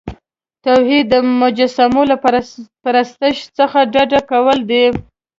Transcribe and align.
توحید 0.65 1.05
د 1.13 1.15
مجسمو 1.41 2.01
له 2.11 2.17
پرستش 2.83 3.37
څخه 3.57 3.79
ډډه 3.93 4.19
کول 4.31 4.57
دي. 4.69 4.85